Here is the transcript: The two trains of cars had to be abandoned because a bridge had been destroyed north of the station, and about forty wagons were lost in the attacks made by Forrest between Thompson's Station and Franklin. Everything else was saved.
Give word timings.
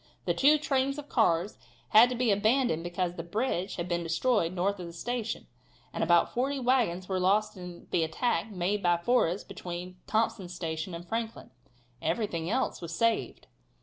The 0.25 0.33
two 0.33 0.57
trains 0.57 0.97
of 0.97 1.09
cars 1.09 1.59
had 1.89 2.09
to 2.09 2.15
be 2.15 2.31
abandoned 2.31 2.83
because 2.83 3.13
a 3.19 3.21
bridge 3.21 3.75
had 3.75 3.87
been 3.87 4.01
destroyed 4.01 4.51
north 4.51 4.79
of 4.79 4.87
the 4.87 4.93
station, 4.93 5.45
and 5.93 6.03
about 6.03 6.33
forty 6.33 6.59
wagons 6.59 7.07
were 7.07 7.19
lost 7.19 7.55
in 7.55 7.85
the 7.91 8.03
attacks 8.03 8.49
made 8.49 8.81
by 8.81 8.97
Forrest 8.97 9.47
between 9.47 9.97
Thompson's 10.07 10.55
Station 10.55 10.95
and 10.95 11.07
Franklin. 11.07 11.51
Everything 12.01 12.49
else 12.49 12.81
was 12.81 12.95
saved. 12.95 13.45